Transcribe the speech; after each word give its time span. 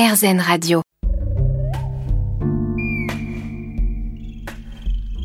RZN 0.00 0.40
Radio. 0.40 0.89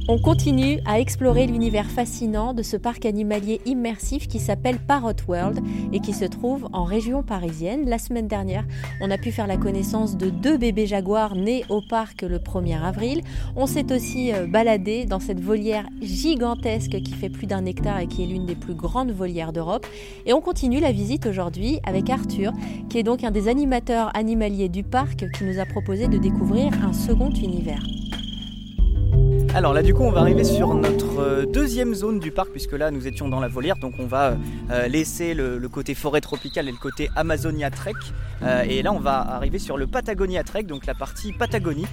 On 0.07 0.19
continue 0.19 0.79
à 0.85 0.99
explorer 0.99 1.47
l'univers 1.47 1.89
fascinant 1.89 2.53
de 2.53 2.61
ce 2.61 2.77
parc 2.77 3.07
animalier 3.07 3.59
immersif 3.65 4.27
qui 4.27 4.37
s'appelle 4.37 4.77
Parrot 4.77 5.13
World 5.27 5.59
et 5.93 5.99
qui 5.99 6.13
se 6.13 6.25
trouve 6.25 6.69
en 6.73 6.83
région 6.83 7.23
parisienne. 7.23 7.89
La 7.89 7.97
semaine 7.97 8.27
dernière, 8.27 8.65
on 9.01 9.09
a 9.09 9.17
pu 9.17 9.31
faire 9.31 9.47
la 9.47 9.57
connaissance 9.57 10.15
de 10.15 10.29
deux 10.29 10.57
bébés 10.57 10.85
jaguars 10.85 11.35
nés 11.35 11.65
au 11.69 11.81
parc 11.81 12.21
le 12.21 12.37
1er 12.37 12.83
avril. 12.83 13.21
On 13.55 13.65
s'est 13.65 13.91
aussi 13.91 14.31
euh, 14.31 14.45
baladé 14.45 15.05
dans 15.05 15.19
cette 15.19 15.39
volière 15.39 15.87
gigantesque 16.03 17.01
qui 17.01 17.13
fait 17.13 17.29
plus 17.29 17.47
d'un 17.47 17.65
hectare 17.65 18.01
et 18.01 18.07
qui 18.07 18.21
est 18.21 18.27
l'une 18.27 18.45
des 18.45 18.55
plus 18.55 18.75
grandes 18.75 19.11
volières 19.11 19.53
d'Europe. 19.53 19.87
Et 20.27 20.33
on 20.33 20.41
continue 20.41 20.79
la 20.79 20.91
visite 20.91 21.25
aujourd'hui 21.25 21.79
avec 21.83 22.11
Arthur, 22.11 22.53
qui 22.89 22.99
est 22.99 23.03
donc 23.03 23.23
un 23.23 23.31
des 23.31 23.47
animateurs 23.47 24.15
animaliers 24.15 24.69
du 24.69 24.83
parc 24.83 25.25
qui 25.31 25.45
nous 25.45 25.59
a 25.59 25.65
proposé 25.65 26.07
de 26.07 26.19
découvrir 26.19 26.73
un 26.85 26.93
second 26.93 27.31
univers. 27.31 27.81
Alors 29.55 29.71
là 29.71 29.83
du 29.83 29.93
coup 29.93 30.03
on 30.03 30.11
va 30.11 30.19
arriver 30.19 30.43
sur 30.43 30.73
notre 30.73 31.21
euh, 31.21 31.45
deuxième 31.45 31.95
zone 31.95 32.19
du 32.19 32.29
parc 32.29 32.49
puisque 32.49 32.73
là 32.73 32.91
nous 32.91 33.07
étions 33.07 33.29
dans 33.29 33.39
la 33.39 33.47
volière. 33.47 33.77
Donc 33.77 33.93
on 33.99 34.05
va 34.05 34.35
euh, 34.69 34.87
laisser 34.89 35.33
le, 35.33 35.57
côté 35.69 35.95
forêt 35.95 36.19
tropicale 36.19 36.67
et 36.67 36.73
le 36.73 36.77
côté 36.77 37.09
Amazonia 37.15 37.69
Trek. 37.69 37.93
Euh, 38.43 38.63
et 38.67 38.81
là 38.81 38.91
on 38.91 38.99
va 38.99 39.21
arriver 39.21 39.57
sur 39.57 39.77
le 39.77 39.87
Patagonia 39.87 40.43
Trek 40.43 40.63
donc 40.63 40.85
la 40.85 40.93
partie 40.93 41.31
Patagonie. 41.31 41.85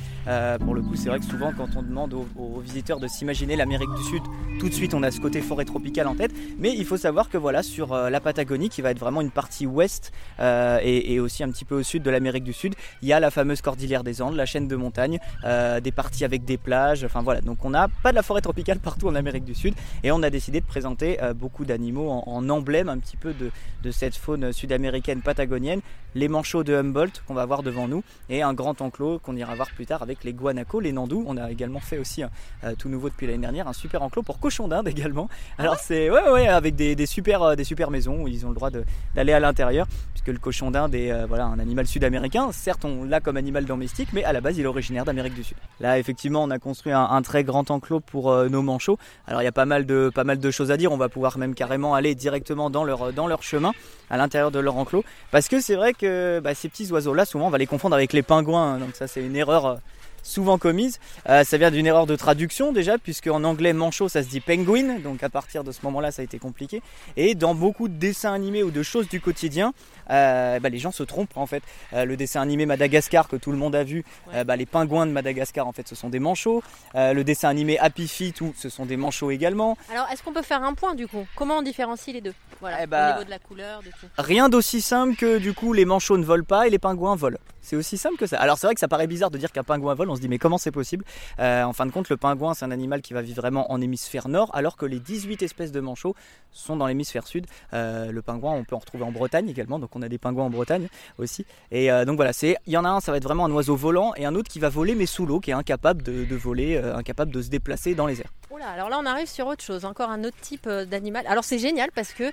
Pour 0.60 0.74
le 0.74 0.82
coup 0.82 0.96
c'est 0.96 1.08
vrai 1.08 1.20
que 1.20 1.24
souvent 1.24 1.52
quand 1.56 1.76
on 1.76 1.82
demande 1.82 2.14
aux, 2.14 2.60
visiteurs 2.60 2.98
de 2.98 3.06
s'imaginer 3.06 3.54
l'Amérique 3.54 3.92
du 3.96 4.02
Sud 4.02 4.22
tout 4.58 4.68
de 4.68 4.74
suite 4.74 4.94
on 4.94 5.02
a 5.04 5.10
ce 5.12 5.20
côté 5.20 5.40
forêt 5.40 5.64
tropicale 5.64 6.08
en 6.08 6.16
tête. 6.16 6.32
Mais 6.58 6.74
il 6.76 6.84
faut 6.84 6.96
savoir 6.96 7.28
que 7.28 7.38
voilà 7.38 7.62
sur 7.62 7.94
la 7.94 8.20
Patagonie 8.20 8.70
qui 8.70 8.82
va 8.82 8.90
être 8.90 8.98
vraiment 8.98 9.20
une 9.20 9.30
partie 9.30 9.66
ouest 9.66 10.10
et, 10.40 11.20
aussi 11.20 11.44
un 11.44 11.50
petit 11.50 11.64
peu 11.64 11.76
au 11.76 11.82
sud 11.84 12.02
de 12.02 12.10
l'Amérique 12.10 12.44
du 12.44 12.52
Sud 12.52 12.74
il 13.02 13.08
y 13.08 13.12
a 13.12 13.20
la 13.20 13.30
fameuse 13.30 13.60
cordillère 13.60 14.02
des 14.02 14.20
Andes 14.20 14.34
la 14.34 14.46
chaîne 14.46 14.66
de 14.66 14.74
montagnes 14.74 15.20
des 15.44 15.92
parties 15.92 16.24
avec 16.24 16.44
des 16.44 16.56
plages 16.56 17.04
enfin 17.04 17.22
voilà 17.22 17.40
on 17.62 17.70
n'a 17.70 17.88
pas 18.02 18.10
de 18.10 18.16
la 18.16 18.22
forêt 18.22 18.40
tropicale 18.40 18.78
partout 18.82 19.08
en 19.08 19.14
Amérique 19.14 19.44
du 19.44 19.54
Sud 19.54 19.74
et 20.02 20.12
on 20.12 20.22
a 20.22 20.30
décidé 20.30 20.60
de 20.60 20.66
présenter 20.66 21.22
euh, 21.22 21.34
beaucoup 21.34 21.64
d'animaux 21.64 22.10
en, 22.10 22.48
emblème 22.48 22.88
un 22.88 22.98
petit 22.98 23.16
peu 23.16 23.32
de, 23.34 23.90
cette 23.90 24.16
faune 24.16 24.52
sud-américaine 24.52 25.22
patagonienne. 25.22 25.80
Les 26.14 26.28
manchots 26.28 26.62
de 26.62 26.74
Humboldt 26.74 27.22
qu'on 27.26 27.34
va 27.34 27.46
voir 27.46 27.62
devant 27.62 27.88
nous 27.88 28.04
et 28.28 28.42
un 28.42 28.52
grand 28.52 28.80
enclos 28.82 29.18
qu'on 29.18 29.34
ira 29.36 29.54
voir 29.54 29.70
plus 29.70 29.86
tard 29.86 30.02
avec 30.02 30.24
les 30.24 30.34
guanacos, 30.34 30.80
les 30.80 30.92
nandous. 30.92 31.24
On 31.26 31.36
a 31.36 31.50
également 31.50 31.80
fait 31.80 31.98
aussi 31.98 32.22
euh, 32.64 32.74
tout 32.78 32.88
nouveau 32.88 33.08
depuis 33.08 33.26
l'année 33.26 33.38
dernière 33.38 33.68
un 33.68 33.72
super 33.72 34.02
enclos 34.02 34.22
pour 34.22 34.38
cochons 34.38 34.68
d'Inde 34.68 34.88
également. 34.88 35.28
Alors 35.58 35.76
c'est 35.76 36.10
ouais 36.10 36.30
ouais 36.30 36.48
avec 36.48 36.74
des, 36.74 37.06
super 37.06 37.42
euh, 37.42 37.54
des 37.54 37.64
super 37.64 37.90
maisons 37.90 38.22
où 38.22 38.28
ils 38.28 38.44
ont 38.44 38.50
le 38.50 38.54
droit 38.54 38.70
d'aller 39.14 39.32
à 39.32 39.40
l'intérieur 39.40 39.86
puisque 40.12 40.28
le 40.28 40.38
cochon 40.38 40.70
d'Inde 40.70 40.94
est 40.94 41.26
voilà 41.26 41.46
un 41.46 41.58
animal 41.58 41.86
sud-américain. 41.86 42.50
Certes 42.52 42.84
on 42.84 43.04
l'a 43.04 43.20
comme 43.20 43.36
animal 43.36 43.64
domestique 43.64 44.08
mais 44.12 44.24
à 44.24 44.32
la 44.32 44.40
base 44.40 44.58
il 44.58 44.64
est 44.64 44.68
originaire 44.68 45.04
d'Amérique 45.04 45.34
du 45.34 45.44
Sud. 45.44 45.56
Là 45.80 45.98
effectivement 45.98 46.42
on 46.42 46.50
a 46.50 46.58
construit 46.58 46.92
un, 46.92 47.04
un 47.04 47.22
très 47.32 47.44
grand 47.44 47.70
enclos 47.70 48.00
pour 48.00 48.30
euh, 48.30 48.50
nos 48.50 48.60
manchots. 48.60 48.98
Alors 49.26 49.40
il 49.40 49.46
y 49.46 49.48
a 49.48 49.52
pas 49.52 49.64
mal, 49.64 49.86
de, 49.86 50.10
pas 50.14 50.22
mal 50.22 50.38
de 50.38 50.50
choses 50.50 50.70
à 50.70 50.76
dire, 50.76 50.92
on 50.92 50.98
va 50.98 51.08
pouvoir 51.08 51.38
même 51.38 51.54
carrément 51.54 51.94
aller 51.94 52.14
directement 52.14 52.68
dans 52.68 52.84
leur, 52.84 53.14
dans 53.14 53.26
leur 53.26 53.42
chemin, 53.42 53.72
à 54.10 54.18
l'intérieur 54.18 54.50
de 54.50 54.58
leur 54.58 54.76
enclos. 54.76 55.02
Parce 55.30 55.48
que 55.48 55.58
c'est 55.62 55.74
vrai 55.74 55.94
que 55.94 56.42
bah, 56.44 56.54
ces 56.54 56.68
petits 56.68 56.92
oiseaux-là, 56.92 57.24
souvent 57.24 57.46
on 57.46 57.50
va 57.50 57.56
les 57.56 57.66
confondre 57.66 57.96
avec 57.96 58.12
les 58.12 58.22
pingouins, 58.22 58.76
donc 58.76 58.94
ça 58.94 59.06
c'est 59.06 59.24
une 59.24 59.34
erreur 59.34 59.64
euh, 59.64 59.76
souvent 60.22 60.58
commise. 60.58 60.98
Euh, 61.28 61.44
ça 61.44 61.58
vient 61.58 61.70
d'une 61.70 61.86
erreur 61.86 62.06
de 62.06 62.16
traduction 62.16 62.72
déjà, 62.72 62.98
puisque 62.98 63.26
en 63.26 63.44
anglais 63.44 63.72
manchot 63.72 64.08
ça 64.08 64.22
se 64.22 64.28
dit 64.28 64.40
penguin, 64.40 64.98
donc 64.98 65.22
à 65.22 65.28
partir 65.28 65.64
de 65.64 65.72
ce 65.72 65.80
moment-là 65.84 66.10
ça 66.10 66.22
a 66.22 66.24
été 66.24 66.38
compliqué. 66.38 66.82
Et 67.16 67.34
dans 67.34 67.54
beaucoup 67.54 67.88
de 67.88 67.94
dessins 67.94 68.32
animés 68.32 68.62
ou 68.62 68.70
de 68.70 68.82
choses 68.82 69.08
du 69.08 69.20
quotidien, 69.20 69.74
euh, 70.10 70.60
bah, 70.60 70.68
les 70.68 70.78
gens 70.78 70.92
se 70.92 71.02
trompent 71.02 71.36
en 71.36 71.46
fait. 71.46 71.62
Euh, 71.92 72.04
le 72.04 72.16
dessin 72.16 72.40
animé 72.40 72.66
Madagascar 72.66 73.28
que 73.28 73.36
tout 73.36 73.52
le 73.52 73.58
monde 73.58 73.74
a 73.74 73.84
vu, 73.84 74.04
bah, 74.46 74.56
les 74.56 74.66
pingouins 74.66 75.06
de 75.06 75.12
Madagascar 75.12 75.66
en 75.66 75.72
fait 75.72 75.88
ce 75.88 75.94
sont 75.94 76.08
des 76.08 76.18
manchots. 76.18 76.62
le 76.94 77.22
dessin 77.22 77.48
animé 77.48 77.78
Happy 77.78 78.08
Feet, 78.08 78.32
tout, 78.32 78.54
ce 78.56 78.68
sont 78.68 78.86
des 78.86 78.96
manchots 78.96 79.30
également. 79.30 79.76
Alors 79.90 80.06
est-ce 80.12 80.22
qu'on 80.22 80.32
peut 80.32 80.42
faire 80.42 80.62
un 80.62 80.74
point 80.74 80.94
du 80.94 81.06
coup? 81.08 81.26
Comment 81.36 81.58
on 81.58 81.62
différencie 81.62 82.14
les 82.14 82.20
deux? 82.20 82.34
Voilà, 82.60 82.78
eh 82.80 82.84
au 82.84 82.86
bah, 82.86 83.12
niveau 83.12 83.24
de 83.24 83.30
la 83.30 83.38
couleur, 83.38 83.80
de 83.80 83.88
tout. 83.88 84.06
Rien 84.18 84.48
d'aussi 84.48 84.80
simple 84.80 85.16
que 85.16 85.38
du 85.38 85.52
coup 85.52 85.72
les 85.72 85.84
manchots 85.84 86.18
ne 86.18 86.24
volent 86.24 86.44
pas 86.44 86.66
et 86.66 86.70
les 86.70 86.78
pingouins 86.78 87.16
volent. 87.16 87.38
C'est 87.62 87.76
aussi 87.76 87.96
simple 87.96 88.16
que 88.16 88.26
ça. 88.26 88.38
Alors 88.38 88.58
c'est 88.58 88.66
vrai 88.66 88.74
que 88.74 88.80
ça 88.80 88.88
paraît 88.88 89.06
bizarre 89.06 89.30
de 89.30 89.38
dire 89.38 89.52
qu'un 89.52 89.62
pingouin 89.62 89.94
vole, 89.94 90.10
on 90.10 90.16
se 90.16 90.20
dit 90.20 90.28
mais 90.28 90.38
comment 90.38 90.58
c'est 90.58 90.72
possible? 90.72 91.04
Euh, 91.38 91.62
En 91.62 91.72
fin 91.72 91.86
de 91.86 91.92
compte, 91.92 92.08
le 92.08 92.16
pingouin 92.16 92.54
c'est 92.54 92.64
un 92.64 92.72
animal 92.72 93.00
qui 93.02 93.14
va 93.14 93.22
vivre 93.22 93.40
vraiment 93.40 93.72
en 93.72 93.80
hémisphère 93.80 94.28
nord, 94.28 94.50
alors 94.52 94.76
que 94.76 94.84
les 94.84 94.98
18 94.98 95.42
espèces 95.42 95.72
de 95.72 95.80
manchots 95.80 96.14
sont 96.50 96.76
dans 96.76 96.86
l'hémisphère 96.86 97.26
sud. 97.26 97.46
Euh, 97.72 98.10
le 98.10 98.20
pingouin, 98.20 98.52
on 98.52 98.64
peut 98.64 98.74
en 98.74 98.80
retrouver 98.80 99.04
en 99.04 99.12
Bretagne 99.12 99.48
également, 99.48 99.78
donc 99.78 99.94
on 99.94 100.02
a 100.02 100.08
des 100.08 100.18
pingouins 100.18 100.44
en 100.44 100.50
Bretagne 100.50 100.88
aussi. 101.18 101.46
Et 101.70 101.90
euh, 101.90 102.04
donc 102.04 102.16
voilà, 102.16 102.32
il 102.42 102.56
y 102.66 102.76
en 102.76 102.84
a 102.84 102.90
un, 102.90 103.00
ça 103.00 103.12
va 103.12 103.18
être 103.18 103.24
vraiment 103.24 103.44
un 103.46 103.52
oiseau 103.52 103.76
volant, 103.76 104.12
et 104.16 104.26
un 104.26 104.34
autre 104.34 104.50
qui 104.50 104.58
va 104.58 104.68
voler 104.68 104.94
mais 104.94 105.06
sous 105.06 105.24
l'eau, 105.24 105.38
qui 105.38 105.50
est 105.50 105.54
incapable 105.54 106.02
de, 106.02 106.36
voler, 106.36 106.76
incapable 106.76 107.30
de 107.32 107.40
se 107.40 107.48
déplacer 107.48 107.94
dans 107.94 108.06
les 108.06 108.20
airs. 108.20 108.32
Oula, 108.52 108.68
alors 108.68 108.88
là 108.88 108.98
on 109.00 109.06
arrive 109.06 109.28
sur 109.28 109.46
autre 109.46 109.64
chose, 109.64 109.84
encore 109.84 110.10
un 110.10 110.24
autre 110.24 110.36
type 110.40 110.68
d'animal. 110.68 111.26
Alors 111.26 111.44
c'est 111.44 111.58
génial 111.58 111.90
parce 111.92 112.12
que 112.12 112.30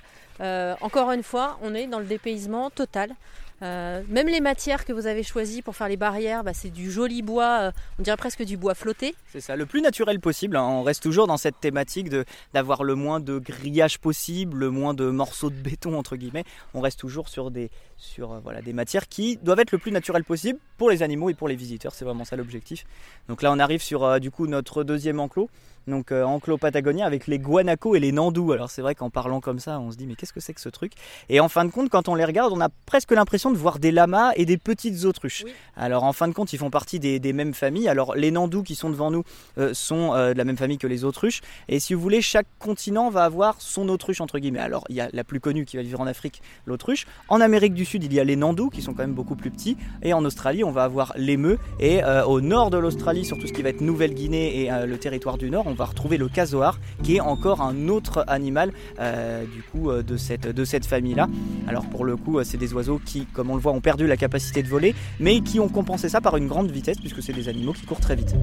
encore 0.82 1.12
une 1.12 1.22
fois, 1.22 1.58
on 1.62 1.74
est 1.74 1.86
dans 1.86 1.98
le 1.98 2.06
dépaysement 2.06 2.70
total. 2.70 3.14
Euh, 3.62 4.02
même 4.08 4.26
les 4.28 4.40
matières 4.40 4.86
que 4.86 4.92
vous 4.92 5.06
avez 5.06 5.22
choisies 5.22 5.60
pour 5.60 5.76
faire 5.76 5.88
les 5.88 5.98
barrières, 5.98 6.42
bah, 6.42 6.54
c'est 6.54 6.70
du 6.70 6.90
joli 6.90 7.20
bois, 7.20 7.60
euh, 7.60 7.72
on 7.98 8.02
dirait 8.02 8.16
presque 8.16 8.42
du 8.42 8.56
bois 8.56 8.74
flotté. 8.74 9.14
C'est 9.32 9.40
ça, 9.40 9.54
le 9.54 9.66
plus 9.66 9.82
naturel 9.82 10.18
possible. 10.18 10.56
Hein. 10.56 10.64
On 10.64 10.82
reste 10.82 11.02
toujours 11.02 11.26
dans 11.26 11.36
cette 11.36 11.60
thématique 11.60 12.08
d'avoir 12.54 12.84
le 12.84 12.94
moins 12.94 13.20
de 13.20 13.38
grillage 13.38 13.98
possible, 13.98 14.56
le 14.56 14.70
moins 14.70 14.94
de 14.94 15.10
morceaux 15.10 15.50
de 15.50 15.56
béton 15.56 15.98
entre 15.98 16.16
guillemets. 16.16 16.44
On 16.72 16.80
reste 16.80 17.00
toujours 17.00 17.28
sur 17.28 17.50
des, 17.50 17.70
sur, 17.98 18.32
euh, 18.32 18.40
voilà, 18.42 18.62
des 18.62 18.72
matières 18.72 19.08
qui 19.08 19.36
doivent 19.36 19.60
être 19.60 19.72
le 19.72 19.78
plus 19.78 19.92
naturel 19.92 20.24
possible 20.24 20.58
pour 20.78 20.88
les 20.88 21.02
animaux 21.02 21.28
et 21.28 21.34
pour 21.34 21.48
les 21.48 21.56
visiteurs. 21.56 21.92
C'est 21.94 22.06
vraiment 22.06 22.24
ça 22.24 22.36
l'objectif. 22.36 22.86
Donc 23.28 23.42
là, 23.42 23.52
on 23.52 23.58
arrive 23.58 23.82
sur 23.82 24.20
du 24.20 24.30
coup 24.30 24.46
notre 24.46 24.84
deuxième 24.84 25.20
enclos 25.20 25.50
donc 25.86 26.12
euh, 26.12 26.24
enclos 26.24 26.58
patagonien 26.58 27.06
avec 27.06 27.26
les 27.26 27.38
guanacos 27.38 27.94
et 27.94 28.00
les 28.00 28.12
nandous. 28.12 28.52
Alors 28.52 28.70
c'est 28.70 28.82
vrai 28.82 28.94
qu'en 28.94 29.10
parlant 29.10 29.40
comme 29.40 29.58
ça, 29.58 29.80
on 29.80 29.90
se 29.90 29.96
dit 29.96 30.06
mais 30.06 30.14
qu'est-ce 30.14 30.32
que 30.32 30.40
c'est 30.40 30.54
que 30.54 30.60
ce 30.60 30.68
truc? 30.68 30.92
Et 31.28 31.40
en 31.40 31.48
fin 31.48 31.64
de 31.64 31.70
compte, 31.70 31.88
quand 31.88 32.08
on 32.08 32.14
les 32.14 32.24
regarde, 32.24 32.52
on 32.52 32.60
a 32.60 32.68
presque 32.86 33.12
l'impression 33.12 33.50
de 33.50 33.56
voir 33.56 33.78
des 33.78 33.90
lamas 33.90 34.32
et 34.36 34.46
des 34.46 34.58
petites 34.58 35.04
autruches. 35.04 35.44
Alors 35.76 36.04
en 36.04 36.12
fin 36.12 36.28
de 36.28 36.32
compte, 36.32 36.52
ils 36.52 36.58
font 36.58 36.70
partie 36.70 36.98
des, 36.98 37.32
mêmes 37.32 37.54
familles. 37.54 37.88
Alors 37.88 38.14
les 38.14 38.30
nandous 38.30 38.62
qui 38.62 38.74
sont 38.74 38.90
devant 38.90 39.10
nous 39.10 39.24
euh, 39.58 39.72
sont 39.74 40.14
euh, 40.14 40.32
de 40.32 40.38
la 40.38 40.44
même 40.44 40.56
famille 40.56 40.78
que 40.78 40.86
les 40.86 41.04
autruches. 41.04 41.40
Et 41.68 41.80
si 41.80 41.94
vous 41.94 42.00
voulez, 42.00 42.22
chaque 42.22 42.46
continent 42.58 43.10
va 43.10 43.24
avoir 43.24 43.56
son 43.60 43.88
autruche 43.88 44.20
entre 44.20 44.38
guillemets. 44.38 44.60
Alors 44.60 44.84
il 44.88 44.96
y 44.96 45.00
a 45.00 45.08
la 45.12 45.24
plus 45.24 45.40
connue 45.40 45.64
qui 45.64 45.76
va 45.76 45.82
vivre 45.82 46.00
en 46.00 46.06
Afrique, 46.06 46.42
l'autruche. 46.66 47.06
En 47.28 47.40
Amérique 47.40 47.74
du 47.74 47.84
Sud, 47.84 48.04
il 48.04 48.12
y 48.12 48.20
a 48.20 48.24
les 48.24 48.36
nandous 48.36 48.70
qui 48.70 48.82
sont 48.82 48.92
quand 48.92 49.02
même 49.02 49.14
beaucoup 49.14 49.36
plus 49.36 49.50
petits. 49.50 49.76
Et 50.02 50.12
en 50.12 50.24
Australie, 50.24 50.64
on 50.64 50.72
va 50.72 50.84
avoir 50.84 51.12
l'émeu. 51.16 51.58
Et 51.78 52.02
au 52.26 52.40
nord 52.40 52.70
de 52.70 52.78
l'Australie, 52.78 53.24
sur 53.24 53.38
tout 53.38 53.46
ce 53.46 53.52
qui 53.52 53.62
va 53.62 53.70
être 53.70 53.80
Nouvelle-Guinée 53.80 54.64
et 54.64 54.86
le 54.86 54.98
territoire 54.98 55.38
du 55.38 55.50
Nord, 55.50 55.66
on 55.70 55.74
va 55.74 55.84
retrouver 55.84 56.16
le 56.16 56.28
casoar, 56.28 56.78
qui 57.02 57.16
est 57.16 57.20
encore 57.20 57.60
un 57.62 57.88
autre 57.88 58.24
animal 58.26 58.72
euh, 58.98 59.44
du 59.44 59.62
coup 59.62 59.90
euh, 59.90 60.02
de 60.02 60.16
cette, 60.16 60.86
famille-là. 60.86 61.28
Alors 61.68 61.86
pour 61.86 62.04
le 62.04 62.16
coup, 62.16 62.38
euh, 62.38 62.44
c'est 62.44 62.58
des 62.58 62.72
oiseaux 62.74 63.00
qui, 63.04 63.26
comme 63.26 63.50
on 63.50 63.54
le 63.54 63.60
voit, 63.60 63.72
ont 63.72 63.80
perdu 63.80 64.06
la 64.06 64.16
capacité 64.16 64.62
de 64.62 64.68
voler, 64.68 64.94
mais 65.18 65.40
qui 65.40 65.60
ont 65.60 65.68
compensé 65.68 66.08
ça 66.08 66.20
par 66.20 66.36
une 66.36 66.48
grande 66.48 66.70
vitesse, 66.70 66.98
puisque 66.98 67.22
c'est 67.22 67.32
des 67.32 67.48
animaux 67.48 67.72
qui 67.72 67.86
courent 67.86 68.00
très 68.00 68.16
vite. 68.16 68.34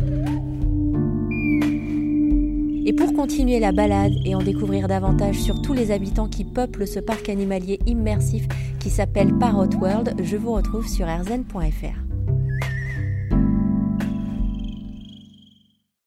Et 2.86 2.94
pour 2.94 3.12
continuer 3.14 3.60
la 3.60 3.74
balade 3.74 4.14
et 4.24 4.34
en 4.34 4.42
découvrir 4.42 4.88
davantage 4.88 5.36
sur 5.36 5.62
tous 5.62 5.74
les 5.74 5.92
habitants 5.92 6.30
qui 6.30 6.46
peuplent 6.46 6.88
ce 6.88 7.02
parc 7.02 7.28
animalier 7.28 7.80
immersif 7.86 8.48
qui 8.80 8.90
s'appelle 8.90 9.38
Parrot 9.38 9.76
World, 9.82 10.16
je 10.24 10.38
vous 10.38 10.54
retrouve 10.54 10.88
sur 10.88 11.06
rzn.fr. 11.06 12.07